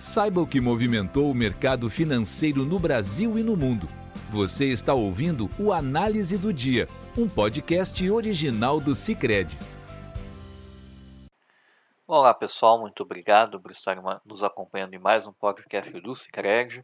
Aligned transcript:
Saiba 0.00 0.40
o 0.40 0.46
que 0.46 0.62
movimentou 0.62 1.30
o 1.30 1.34
mercado 1.34 1.90
financeiro 1.90 2.64
no 2.64 2.78
Brasil 2.78 3.38
e 3.38 3.44
no 3.44 3.54
mundo. 3.54 3.86
Você 4.30 4.64
está 4.64 4.94
ouvindo 4.94 5.50
o 5.58 5.74
Análise 5.74 6.38
do 6.38 6.54
Dia, 6.54 6.88
um 7.18 7.28
podcast 7.28 8.10
original 8.10 8.80
do 8.80 8.94
Cicred. 8.94 9.58
Olá 12.06 12.32
pessoal, 12.32 12.80
muito 12.80 13.02
obrigado 13.02 13.60
por 13.60 13.72
estarem 13.72 14.02
nos 14.24 14.42
acompanhando 14.42 14.94
em 14.94 14.98
mais 14.98 15.26
um 15.26 15.34
podcast 15.34 15.92
do 16.00 16.16
Cicred. 16.16 16.82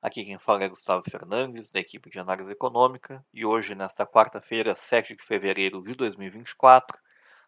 Aqui 0.00 0.24
quem 0.24 0.38
fala 0.38 0.62
é 0.62 0.68
Gustavo 0.68 1.02
Fernandes, 1.10 1.72
da 1.72 1.80
equipe 1.80 2.08
de 2.08 2.20
análise 2.20 2.52
econômica, 2.52 3.26
e 3.34 3.44
hoje, 3.44 3.74
nesta 3.74 4.06
quarta-feira, 4.06 4.76
7 4.76 5.16
de 5.16 5.24
fevereiro 5.24 5.82
de 5.82 5.96
2024, 5.96 6.96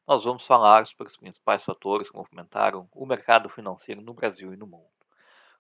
nós 0.09 0.25
vamos 0.25 0.47
falar 0.47 0.87
sobre 0.87 1.07
os 1.07 1.19
principais 1.19 1.63
fatores 1.63 2.09
que 2.09 2.17
movimentaram 2.17 2.89
o 2.95 3.05
mercado 3.05 3.51
financeiro 3.51 4.01
no 4.01 4.15
Brasil 4.15 4.55
e 4.55 4.57
no 4.57 4.67
mundo. 4.67 4.89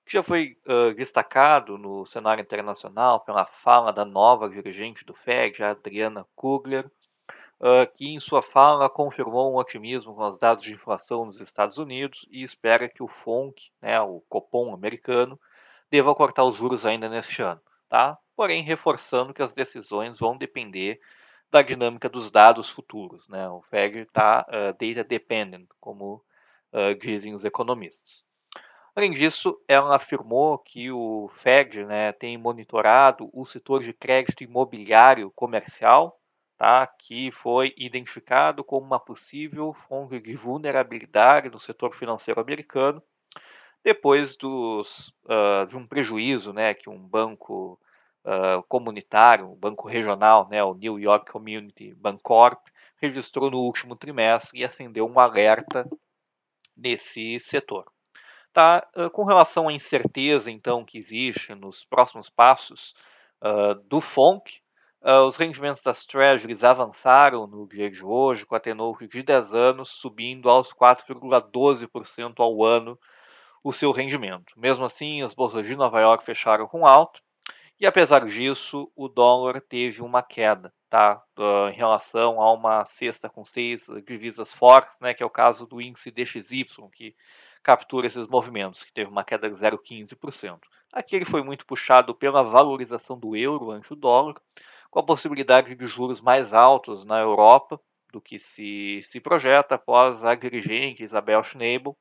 O 0.00 0.06
que 0.06 0.14
já 0.14 0.22
foi 0.22 0.56
uh, 0.66 0.94
destacado 0.94 1.76
no 1.76 2.06
cenário 2.06 2.40
internacional 2.40 3.20
pela 3.20 3.44
fala 3.44 3.92
da 3.92 4.06
nova 4.06 4.48
dirigente 4.48 5.04
do 5.04 5.12
FED, 5.12 5.62
Adriana 5.62 6.26
Kugler, 6.34 6.90
uh, 7.60 7.86
que 7.94 8.08
em 8.08 8.18
sua 8.18 8.40
fala 8.40 8.88
confirmou 8.88 9.52
um 9.52 9.56
otimismo 9.56 10.14
com 10.14 10.22
os 10.22 10.38
dados 10.38 10.64
de 10.64 10.72
inflação 10.72 11.26
nos 11.26 11.38
Estados 11.40 11.76
Unidos 11.76 12.26
e 12.30 12.42
espera 12.42 12.88
que 12.88 13.02
o 13.02 13.08
FONC, 13.08 13.70
né, 13.82 14.00
o 14.00 14.22
Copom 14.30 14.72
americano, 14.72 15.38
deva 15.90 16.14
cortar 16.14 16.44
os 16.44 16.56
juros 16.56 16.86
ainda 16.86 17.06
neste 17.06 17.42
ano, 17.42 17.60
tá? 17.86 18.18
porém 18.34 18.62
reforçando 18.62 19.34
que 19.34 19.42
as 19.42 19.52
decisões 19.52 20.18
vão 20.18 20.38
depender 20.38 21.00
da 21.50 21.62
dinâmica 21.62 22.08
dos 22.08 22.30
dados 22.30 22.68
futuros. 22.68 23.28
Né? 23.28 23.48
O 23.48 23.62
Fed 23.62 24.00
está 24.00 24.46
uh, 24.48 24.72
data 24.72 25.04
dependent, 25.04 25.66
como 25.80 26.22
uh, 26.72 26.94
dizem 27.00 27.34
os 27.34 27.44
economistas. 27.44 28.26
Além 28.94 29.12
disso, 29.12 29.60
ela 29.68 29.94
afirmou 29.94 30.58
que 30.58 30.90
o 30.90 31.30
Fed 31.34 31.84
né, 31.84 32.10
tem 32.10 32.36
monitorado 32.36 33.30
o 33.32 33.46
setor 33.46 33.82
de 33.82 33.92
crédito 33.92 34.42
imobiliário 34.42 35.30
comercial, 35.36 36.20
tá, 36.56 36.84
que 36.84 37.30
foi 37.30 37.72
identificado 37.76 38.64
como 38.64 38.84
uma 38.84 38.98
possível 38.98 39.72
fonte 39.88 40.18
de 40.18 40.34
vulnerabilidade 40.34 41.48
no 41.48 41.60
setor 41.60 41.94
financeiro 41.94 42.40
americano, 42.40 43.00
depois 43.84 44.36
dos, 44.36 45.14
uh, 45.26 45.64
de 45.68 45.76
um 45.76 45.86
prejuízo 45.86 46.52
né, 46.52 46.74
que 46.74 46.90
um 46.90 46.98
banco 46.98 47.80
uh, 48.28 48.62
comunitário, 48.68 49.50
o 49.50 49.56
banco 49.56 49.88
regional, 49.88 50.46
né, 50.48 50.62
o 50.62 50.74
New 50.74 50.98
York 50.98 51.32
Community 51.32 51.94
Bancorp, 51.94 52.60
registrou 52.98 53.50
no 53.50 53.58
último 53.58 53.96
trimestre 53.96 54.60
e 54.60 54.64
acendeu 54.64 55.06
um 55.06 55.18
alerta 55.18 55.88
nesse 56.76 57.40
setor. 57.40 57.90
Tá, 58.52 58.86
uh, 58.96 59.10
com 59.10 59.24
relação 59.24 59.68
à 59.68 59.72
incerteza, 59.72 60.50
então, 60.50 60.84
que 60.84 60.98
existe 60.98 61.54
nos 61.54 61.84
próximos 61.84 62.28
passos 62.28 62.94
uh, 63.42 63.74
do 63.88 64.00
FONC, 64.00 64.60
os 65.28 65.36
rendimentos 65.36 65.80
das 65.80 66.04
Treasuries 66.04 66.64
avançaram 66.64 67.46
no 67.46 67.68
dia 67.68 67.88
de 67.88 68.04
hoje, 68.04 68.44
com 68.44 68.56
a 68.56 68.60
tenor 68.60 68.98
de 69.06 69.22
10 69.22 69.54
anos 69.54 69.90
subindo 69.90 70.50
aos 70.50 70.72
4,12% 70.72 72.40
ao 72.40 72.64
ano 72.64 72.98
o 73.62 73.72
seu 73.72 73.92
rendimento. 73.92 74.52
Mesmo 74.56 74.84
assim, 74.84 75.22
as 75.22 75.32
bolsas 75.32 75.64
de 75.64 75.76
Nova 75.76 76.00
York 76.00 76.24
fecharam 76.24 76.66
com 76.66 76.84
alto, 76.84 77.22
e 77.80 77.86
apesar 77.86 78.26
disso, 78.26 78.90
o 78.96 79.08
dólar 79.08 79.60
teve 79.60 80.02
uma 80.02 80.22
queda, 80.22 80.72
tá? 80.88 81.22
Uh, 81.38 81.68
em 81.68 81.74
relação 81.74 82.40
a 82.40 82.52
uma 82.52 82.84
cesta 82.84 83.28
com 83.28 83.44
seis 83.44 83.86
divisas 84.06 84.52
fortes, 84.52 84.98
né? 85.00 85.14
Que 85.14 85.22
é 85.22 85.26
o 85.26 85.30
caso 85.30 85.66
do 85.66 85.80
índice 85.80 86.10
DXY, 86.10 86.64
que 86.92 87.14
captura 87.62 88.06
esses 88.06 88.26
movimentos, 88.26 88.82
que 88.84 88.92
teve 88.92 89.10
uma 89.10 89.24
queda 89.24 89.48
de 89.48 89.56
0,15%. 89.56 90.60
Aqui 90.92 91.16
ele 91.16 91.24
foi 91.24 91.42
muito 91.42 91.66
puxado 91.66 92.14
pela 92.14 92.42
valorização 92.42 93.18
do 93.18 93.36
euro 93.36 93.70
ante 93.70 93.92
o 93.92 93.96
dólar, 93.96 94.34
com 94.90 94.98
a 94.98 95.04
possibilidade 95.04 95.74
de 95.74 95.86
juros 95.86 96.20
mais 96.20 96.54
altos 96.54 97.04
na 97.04 97.20
Europa 97.20 97.80
do 98.12 98.20
que 98.20 98.38
se, 98.38 99.02
se 99.02 99.20
projeta 99.20 99.74
após 99.74 100.24
a 100.24 100.34
dirigente 100.34 101.02
Isabel 101.02 101.42
Schnabel 101.44 101.96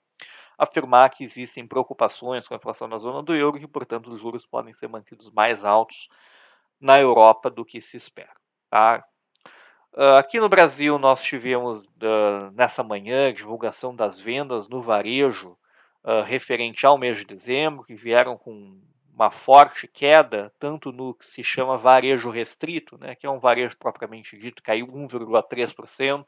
afirmar 0.57 1.09
que 1.09 1.23
existem 1.23 1.67
preocupações 1.67 2.47
com 2.47 2.53
a 2.53 2.57
inflação 2.57 2.87
na 2.87 2.97
zona 2.97 3.21
do 3.21 3.35
euro 3.35 3.57
e 3.57 3.61
que, 3.61 3.67
portanto, 3.67 4.11
os 4.11 4.19
juros 4.19 4.45
podem 4.45 4.73
ser 4.73 4.87
mantidos 4.87 5.29
mais 5.31 5.63
altos 5.63 6.09
na 6.79 6.99
Europa 6.99 7.49
do 7.49 7.63
que 7.63 7.79
se 7.79 7.97
espera. 7.97 8.33
Tá? 8.69 9.03
Uh, 9.93 10.17
aqui 10.17 10.39
no 10.39 10.49
Brasil, 10.49 10.97
nós 10.97 11.21
tivemos 11.21 11.85
uh, 11.85 12.51
nessa 12.53 12.83
manhã 12.83 13.33
divulgação 13.33 13.95
das 13.95 14.19
vendas 14.19 14.67
no 14.67 14.81
varejo 14.81 15.57
uh, 16.03 16.21
referente 16.23 16.85
ao 16.85 16.97
mês 16.97 17.17
de 17.17 17.25
dezembro, 17.25 17.83
que 17.83 17.95
vieram 17.95 18.37
com 18.37 18.79
uma 19.13 19.31
forte 19.31 19.87
queda, 19.87 20.53
tanto 20.59 20.91
no 20.91 21.15
que 21.15 21.25
se 21.25 21.43
chama 21.43 21.77
varejo 21.77 22.29
restrito, 22.29 22.97
né, 22.99 23.15
que 23.15 23.25
é 23.25 23.29
um 23.29 23.39
varejo 23.39 23.75
propriamente 23.75 24.37
dito, 24.37 24.61
caiu 24.61 24.85
1,3%, 24.87 26.25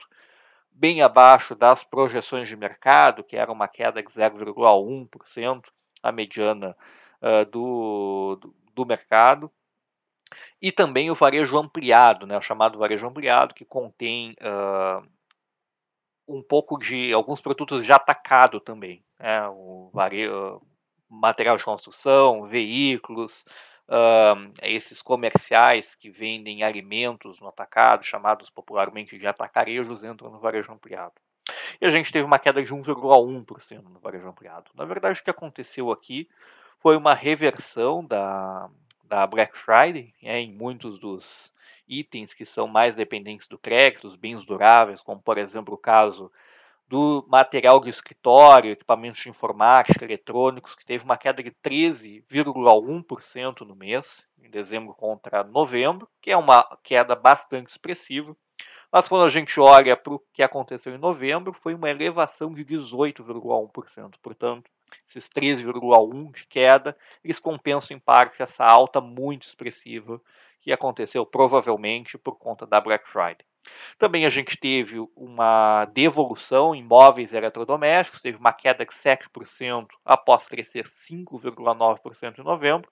bem 0.72 1.02
abaixo 1.02 1.56
das 1.56 1.84
projeções 1.84 2.48
de 2.48 2.56
mercado, 2.56 3.24
que 3.24 3.36
era 3.36 3.52
uma 3.52 3.68
queda 3.68 4.02
de 4.02 4.10
0,1%, 4.10 5.66
a 6.02 6.12
mediana 6.12 6.76
uh, 7.22 7.46
do, 7.50 8.38
do, 8.42 8.56
do, 8.74 8.86
mercado. 8.86 9.52
E 10.62 10.72
também 10.72 11.10
o 11.10 11.16
varejo 11.16 11.58
ampliado, 11.58 12.26
né, 12.26 12.38
o 12.38 12.42
chamado 12.42 12.78
varejo 12.78 13.08
ampliado, 13.08 13.54
que 13.54 13.66
contém 13.66 14.36
uh, 14.42 15.06
um 16.28 16.42
pouco 16.42 16.78
de 16.78 17.12
alguns 17.12 17.42
produtos 17.42 17.86
já 17.86 17.96
atacado 17.96 18.60
também. 18.60 19.04
Né, 19.20 19.48
o 19.50 19.90
varejo, 19.94 20.62
material 21.10 21.58
de 21.58 21.64
construção, 21.64 22.48
veículos, 22.48 23.46
uh, 23.90 24.52
esses 24.62 25.02
comerciais 25.02 25.96
que 25.96 26.10
vendem 26.10 26.64
alimentos 26.64 27.40
no 27.40 27.48
atacado, 27.48 28.06
chamados 28.06 28.50
popularmente 28.50 29.18
de 29.18 29.28
atacarejos, 29.28 30.04
entram 30.04 30.30
no 30.30 30.40
varejo 30.40 30.72
ampliado. 30.72 31.16
E 31.82 31.86
a 31.86 31.90
gente 31.90 32.12
teve 32.12 32.26
uma 32.26 32.40
queda 32.40 32.64
de 32.64 32.72
1,1% 32.72 33.84
no 33.84 34.00
varejo 34.00 34.28
ampliado. 34.28 34.72
Na 34.76 34.86
verdade, 34.86 35.20
o 35.20 35.24
que 35.24 35.30
aconteceu 35.30 35.92
aqui 35.92 36.30
foi 36.78 36.96
uma 36.96 37.14
reversão 37.14 38.06
da, 38.06 38.70
da 39.04 39.26
Black 39.26 39.58
Friday 39.58 40.14
né, 40.22 40.40
em 40.42 40.52
muitos 40.52 41.00
dos 41.00 41.54
itens 41.88 42.34
que 42.34 42.46
são 42.46 42.68
mais 42.68 42.96
dependentes 42.96 43.48
do 43.48 43.58
crédito, 43.58 44.08
os 44.08 44.16
bens 44.16 44.46
duráveis, 44.46 45.02
como 45.02 45.20
por 45.20 45.40
exemplo 45.40 45.74
o 45.74 45.78
caso 45.78 46.32
do 46.90 47.24
material 47.28 47.80
de 47.80 47.90
escritório, 47.92 48.72
equipamentos 48.72 49.22
de 49.22 49.30
informática, 49.30 50.04
eletrônicos, 50.04 50.74
que 50.74 50.84
teve 50.84 51.04
uma 51.04 51.20
queda 51.20 51.44
de 51.44 51.52
13,1% 51.64 53.62
no 53.62 53.76
mês, 53.76 54.28
em 54.42 54.50
dezembro 54.50 54.96
contra 54.96 55.44
novembro, 55.44 56.10
que 56.20 56.32
é 56.32 56.38
uma 56.38 56.66
queda 56.82 57.16
bastante 57.16 57.70
expressiva. 57.70 58.36
Mas 58.92 59.08
quando 59.08 59.24
a 59.24 59.30
gente 59.30 59.60
olha 59.60 59.96
para 59.96 60.16
o 60.16 60.24
que 60.34 60.42
aconteceu 60.42 60.96
em 60.96 60.98
novembro, 60.98 61.54
foi 61.54 61.76
uma 61.76 61.92
elevação 61.92 62.52
de 62.52 62.66
18,1%. 62.66 64.16
Portanto, 64.20 64.72
esses 65.08 65.30
13,1% 65.30 66.36
de 66.36 66.48
queda, 66.48 66.98
eles 67.24 67.40
compensam 67.40 67.96
em 67.96 68.00
parte 68.00 68.42
essa 68.42 68.66
alta 68.66 69.00
muito 69.00 69.48
expressiva 69.48 70.20
que 70.60 70.72
aconteceu 70.72 71.24
provavelmente 71.24 72.18
por 72.18 72.40
conta 72.40 72.66
da 72.66 72.82
Black 72.82 73.08
Friday. 73.08 73.46
Também 73.98 74.26
a 74.26 74.30
gente 74.30 74.58
teve 74.58 74.98
uma 75.16 75.86
devolução 75.86 76.74
em 76.74 76.84
móveis 76.84 77.34
eletrodomésticos, 77.34 78.22
teve 78.22 78.38
uma 78.38 78.54
queda 78.54 78.86
de 78.86 78.92
7% 78.94 79.88
após 80.06 80.46
crescer 80.48 80.86
5,9% 80.86 82.40
em 82.40 82.44
novembro. 82.44 82.90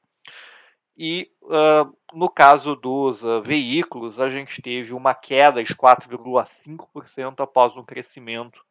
E 0.97 1.31
uh, 1.43 1.95
no 2.11 2.27
caso 2.27 2.75
dos 2.75 3.23
uh, 3.23 3.41
veículos, 3.41 4.19
a 4.19 4.29
gente 4.29 4.61
teve 4.61 4.93
uma 4.93 5.13
queda 5.13 5.63
de 5.63 5.75
4,5% 5.75 7.39
após 7.39 7.77
um 7.77 7.83
crescimento 7.83 8.65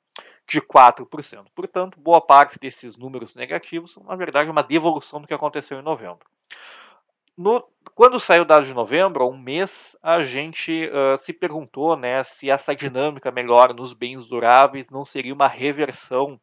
de 0.49 0.61
4%. 0.61 1.47
Portanto, 1.55 2.01
boa 2.01 2.21
parte 2.21 2.59
desses 2.59 2.97
números 2.97 3.37
negativos 3.37 3.93
são, 3.93 4.03
na 4.03 4.17
verdade, 4.17 4.51
uma 4.51 4.63
devolução 4.63 5.21
do 5.21 5.27
que 5.27 5.35
aconteceu 5.35 5.79
em 5.79 5.83
novembro. 5.83 6.27
No, 7.37 7.63
quando 7.95 8.19
saiu 8.19 8.43
o 8.43 8.47
dado 8.47 8.65
de 8.65 8.73
novembro, 8.73 9.23
há 9.23 9.29
um 9.29 9.37
mês, 9.37 9.95
a 10.03 10.23
gente 10.23 10.89
uh, 10.89 11.19
se 11.19 11.33
perguntou 11.33 11.97
né, 11.97 12.25
se 12.25 12.49
essa 12.49 12.75
dinâmica 12.75 13.31
melhor 13.31 13.75
nos 13.75 13.93
bens 13.93 14.27
duráveis 14.27 14.89
não 14.91 15.05
seria 15.05 15.35
uma 15.35 15.47
reversão 15.47 16.41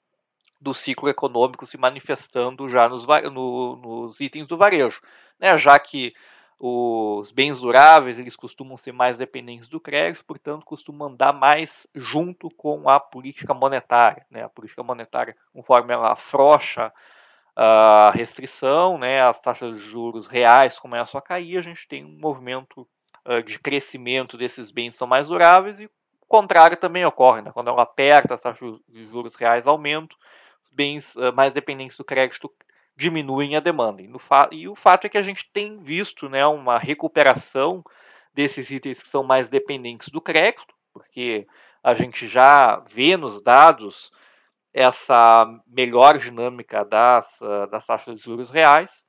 do 0.61 0.73
ciclo 0.73 1.09
econômico 1.09 1.65
se 1.65 1.77
manifestando 1.77 2.69
já 2.69 2.87
nos, 2.87 3.05
no, 3.05 3.75
nos 3.75 4.19
itens 4.21 4.47
do 4.47 4.55
varejo, 4.55 5.01
né, 5.39 5.57
já 5.57 5.77
que 5.79 6.13
os 6.59 7.29
bens 7.31 7.59
duráveis 7.59 8.17
eles 8.17 8.37
costumam 8.37 8.77
ser 8.77 8.93
mais 8.93 9.17
dependentes 9.17 9.67
do 9.67 9.81
crédito, 9.81 10.23
portanto 10.23 10.63
costumam 10.63 11.09
andar 11.09 11.33
mais 11.33 11.85
junto 11.93 12.49
com 12.51 12.87
a 12.87 13.01
política 13.01 13.53
monetária. 13.53 14.25
Né? 14.31 14.43
A 14.43 14.49
política 14.49 14.81
monetária, 14.81 15.35
conforme 15.51 15.93
ela 15.93 16.13
afrouxa 16.13 16.93
a 17.55 18.11
restrição, 18.11 18.97
né, 18.97 19.21
as 19.21 19.39
taxas 19.39 19.77
de 19.77 19.89
juros 19.89 20.27
reais 20.27 20.79
começam 20.79 21.19
a 21.19 21.21
cair, 21.21 21.57
a 21.57 21.61
gente 21.61 21.87
tem 21.87 22.03
um 22.03 22.17
movimento 22.19 22.87
uh, 23.27 23.43
de 23.43 23.59
crescimento 23.59 24.37
desses 24.37 24.71
bens 24.71 24.95
são 24.95 25.07
mais 25.07 25.27
duráveis 25.27 25.79
e 25.79 25.85
o 25.85 26.25
contrário 26.27 26.77
também 26.77 27.05
ocorre, 27.05 27.41
né, 27.41 27.51
quando 27.51 27.69
ela 27.69 27.83
aperta 27.83 28.33
as 28.33 28.41
taxas 28.41 28.79
de 28.89 29.05
juros 29.05 29.35
reais 29.35 29.67
aumentam, 29.67 30.17
os 30.63 30.71
bens 30.71 31.15
uh, 31.15 31.31
mais 31.33 31.53
dependentes 31.53 31.97
do 31.97 32.03
crédito 32.03 32.51
diminuem 32.95 33.55
a 33.55 33.59
demanda. 33.59 34.01
E, 34.01 34.09
e, 34.51 34.67
o 34.67 34.75
fato 34.75 35.05
é 35.05 35.09
que 35.09 35.17
a 35.17 35.21
gente 35.21 35.49
tem 35.51 35.79
visto 35.79 36.29
né, 36.29 36.45
uma 36.45 36.77
recuperação 36.77 37.83
desses 38.33 38.69
itens 38.71 39.01
que 39.01 39.09
são 39.09 39.23
mais 39.23 39.49
dependentes 39.49 40.09
do 40.09 40.21
crédito, 40.21 40.73
porque 40.91 41.47
a 41.83 41.93
gente 41.93 42.27
já 42.27 42.77
vê 42.89 43.17
nos 43.17 43.41
dados 43.41 44.11
essa 44.73 45.45
melhor 45.67 46.17
dinâmica 46.17 46.83
das, 46.83 47.27
das 47.69 47.85
taxas 47.85 48.17
de 48.17 48.23
juros 48.23 48.49
reais, 48.49 49.05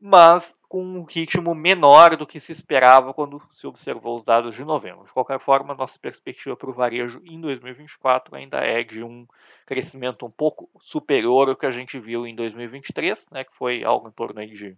mas 0.00 0.54
com 0.68 0.84
um 0.84 1.04
ritmo 1.04 1.54
menor 1.54 2.14
do 2.14 2.26
que 2.26 2.38
se 2.38 2.52
esperava 2.52 3.14
quando 3.14 3.42
se 3.54 3.66
observou 3.66 4.16
os 4.16 4.24
dados 4.24 4.54
de 4.54 4.62
novembro. 4.62 5.04
De 5.04 5.12
qualquer 5.12 5.40
forma, 5.40 5.74
nossa 5.74 5.98
perspectiva 5.98 6.54
para 6.56 6.68
o 6.68 6.74
varejo 6.74 7.22
em 7.24 7.40
2024 7.40 8.36
ainda 8.36 8.58
é 8.58 8.84
de 8.84 9.02
um 9.02 9.26
crescimento 9.64 10.26
um 10.26 10.30
pouco 10.30 10.68
superior 10.78 11.48
ao 11.48 11.56
que 11.56 11.64
a 11.66 11.70
gente 11.70 11.98
viu 11.98 12.26
em 12.26 12.34
2023, 12.34 13.28
né, 13.30 13.44
que 13.44 13.54
foi 13.56 13.82
algo 13.82 14.08
em 14.08 14.12
torno 14.12 14.46
de 14.46 14.76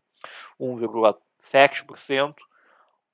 1,7%, 0.61 2.35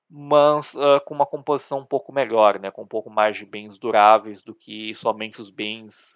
mas 0.08 0.74
uh, 0.74 1.00
com 1.04 1.14
uma 1.14 1.26
composição 1.26 1.80
um 1.80 1.86
pouco 1.86 2.12
melhor, 2.12 2.60
né, 2.60 2.70
com 2.70 2.82
um 2.82 2.86
pouco 2.86 3.08
mais 3.08 3.36
de 3.36 3.46
bens 3.46 3.78
duráveis 3.78 4.42
do 4.42 4.54
que 4.54 4.94
somente 4.94 5.40
os 5.40 5.48
bens 5.50 6.14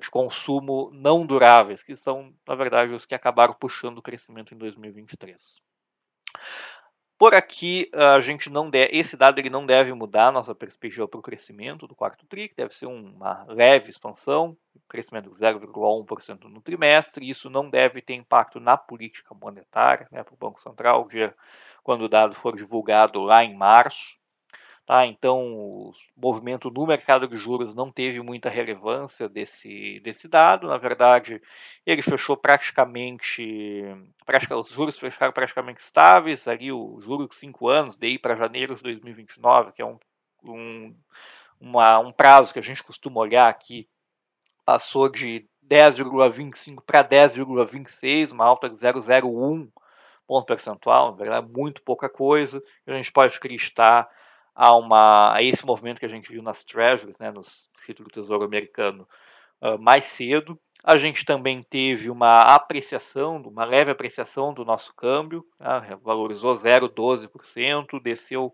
de 0.00 0.10
consumo 0.10 0.90
não 0.92 1.24
duráveis, 1.24 1.82
que 1.82 1.94
são, 1.96 2.32
na 2.46 2.54
verdade, 2.54 2.92
os 2.92 3.06
que 3.06 3.14
acabaram 3.14 3.54
puxando 3.54 3.98
o 3.98 4.02
crescimento 4.02 4.54
em 4.54 4.58
2023. 4.58 5.60
Por 7.22 7.36
aqui, 7.36 7.88
a 7.94 8.20
gente 8.20 8.50
não 8.50 8.68
deve, 8.68 8.96
esse 8.96 9.16
dado 9.16 9.38
ele 9.38 9.48
não 9.48 9.64
deve 9.64 9.92
mudar 9.92 10.26
a 10.26 10.32
nossa 10.32 10.56
perspectiva 10.56 11.06
para 11.06 11.20
o 11.20 11.22
crescimento 11.22 11.86
do 11.86 11.94
quarto 11.94 12.26
TRI, 12.26 12.48
que 12.48 12.56
deve 12.56 12.76
ser 12.76 12.86
uma 12.86 13.44
leve 13.46 13.90
expansão, 13.90 14.56
crescimento 14.88 15.30
de 15.30 15.36
0,1% 15.36 16.48
no 16.48 16.60
trimestre. 16.60 17.30
Isso 17.30 17.48
não 17.48 17.70
deve 17.70 18.02
ter 18.02 18.14
impacto 18.14 18.58
na 18.58 18.76
política 18.76 19.32
monetária 19.34 20.08
né, 20.10 20.24
para 20.24 20.34
o 20.34 20.36
Banco 20.36 20.60
Central, 20.60 21.08
quando 21.84 22.02
o 22.02 22.08
dado 22.08 22.34
for 22.34 22.56
divulgado 22.56 23.22
lá 23.22 23.44
em 23.44 23.54
março. 23.54 24.18
Tá? 24.84 25.06
Então, 25.06 25.40
o 25.54 25.92
movimento 26.16 26.70
no 26.70 26.86
mercado 26.86 27.28
de 27.28 27.36
juros 27.36 27.74
não 27.74 27.90
teve 27.90 28.20
muita 28.20 28.48
relevância 28.48 29.28
desse, 29.28 30.00
desse 30.00 30.26
dado. 30.26 30.66
Na 30.66 30.76
verdade, 30.76 31.40
ele 31.86 32.02
fechou 32.02 32.36
praticamente. 32.36 33.84
os 34.50 34.68
juros 34.70 34.98
fecharam 34.98 35.32
praticamente 35.32 35.80
estáveis. 35.80 36.48
Ali, 36.48 36.72
o 36.72 37.00
juro 37.00 37.28
de 37.28 37.34
5 37.34 37.68
anos, 37.68 37.96
daí 37.96 38.18
para 38.18 38.34
janeiro 38.34 38.74
de 38.74 38.82
2029, 38.82 39.72
que 39.72 39.82
é 39.82 39.86
um, 39.86 39.98
um, 40.44 40.96
uma, 41.60 42.00
um 42.00 42.12
prazo 42.12 42.52
que 42.52 42.58
a 42.58 42.62
gente 42.62 42.82
costuma 42.82 43.20
olhar 43.20 43.48
aqui, 43.48 43.88
passou 44.64 45.08
de 45.08 45.46
10,25 45.64 46.82
para 46.84 47.04
10,26, 47.04 48.32
uma 48.32 48.44
alta 48.44 48.68
de 48.68 48.76
0,01 48.76 49.70
ponto 50.26 50.46
percentual, 50.46 51.10
na 51.10 51.16
verdade, 51.16 51.48
muito 51.52 51.82
pouca 51.82 52.08
coisa. 52.08 52.62
A 52.86 52.94
gente 52.94 53.12
pode 53.12 53.36
acreditar 53.36 54.08
a, 54.54 54.76
uma, 54.76 55.34
a 55.34 55.42
esse 55.42 55.64
movimento 55.64 55.98
que 55.98 56.06
a 56.06 56.08
gente 56.08 56.30
viu 56.30 56.42
nas 56.42 56.64
Treasuries, 56.64 57.18
né, 57.18 57.30
nos 57.30 57.70
títulos 57.84 58.12
do 58.12 58.14
Tesouro 58.14 58.44
Americano, 58.44 59.08
uh, 59.60 59.78
mais 59.78 60.04
cedo. 60.04 60.58
A 60.84 60.96
gente 60.96 61.24
também 61.24 61.62
teve 61.62 62.10
uma 62.10 62.42
apreciação, 62.42 63.36
uma 63.36 63.64
leve 63.64 63.90
apreciação 63.90 64.52
do 64.52 64.64
nosso 64.64 64.94
câmbio, 64.94 65.44
né, 65.58 65.98
valorizou 66.02 66.54
0,12%, 66.54 68.00
desceu 68.02 68.52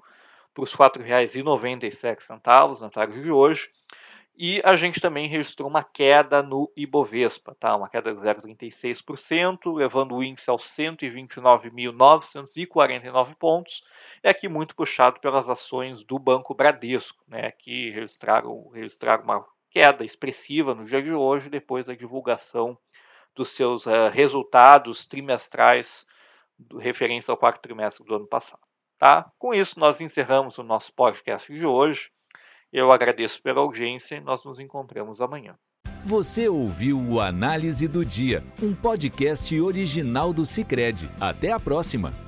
para 0.55 0.63
os 0.63 0.73
R$ 0.73 0.79
4,97 0.79 2.81
na 2.81 2.91
tarde 2.91 3.23
de 3.23 3.31
hoje. 3.31 3.71
E 4.41 4.63
a 4.65 4.77
gente 4.77 5.01
também 5.01 5.27
registrou 5.27 5.69
uma 5.69 5.83
queda 5.83 6.41
no 6.45 6.73
Ibovespa, 6.77 7.57
tá? 7.59 7.75
uma 7.75 7.89
queda 7.89 8.15
de 8.15 8.21
0,36%, 8.21 9.75
levando 9.75 10.15
o 10.15 10.23
índice 10.23 10.49
aos 10.49 10.63
129.949 10.63 13.35
pontos, 13.35 13.83
é 14.23 14.31
aqui 14.31 14.49
muito 14.49 14.77
puxado 14.77 15.19
pelas 15.19 15.49
ações 15.49 16.05
do 16.05 16.21
Banco 16.21 16.55
Bradesco, 16.55 17.21
né? 17.27 17.51
que 17.51 17.91
registraram, 17.91 18.69
registraram 18.69 19.25
uma 19.25 19.45
queda 19.71 20.05
expressiva 20.05 20.73
no 20.73 20.85
dia 20.85 21.03
de 21.03 21.13
hoje, 21.13 21.51
depois 21.51 21.89
da 21.89 21.95
divulgação 21.97 22.79
dos 23.35 23.49
seus 23.49 23.87
uh, 23.87 24.09
resultados 24.09 25.05
trimestrais 25.05 26.07
do, 26.57 26.79
referentes 26.79 27.29
ao 27.29 27.37
quarto 27.37 27.61
trimestre 27.61 28.07
do 28.07 28.15
ano 28.15 28.29
passado. 28.29 28.63
Tá? 28.97 29.33
Com 29.37 29.53
isso, 29.53 29.81
nós 29.81 30.01
encerramos 30.01 30.59
o 30.59 30.63
nosso 30.63 30.93
podcast 30.93 31.53
de 31.53 31.67
hoje. 31.67 32.13
Eu 32.73 32.93
agradeço 32.93 33.43
pela 33.43 33.61
audiência 33.61 34.17
e 34.17 34.21
nós 34.21 34.45
nos 34.45 34.61
encontramos 34.61 35.21
amanhã. 35.21 35.55
Você 36.05 36.49
ouviu 36.49 36.99
o 36.99 37.21
Análise 37.21 37.89
do 37.89 38.05
Dia, 38.05 38.45
um 38.63 38.75
podcast 38.75 39.59
original 39.61 40.33
do 40.33 40.47
Cicred. 40.47 41.11
Até 41.21 41.51
a 41.53 41.59
próxima! 41.59 42.28